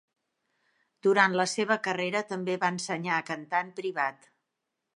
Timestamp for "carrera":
1.87-2.23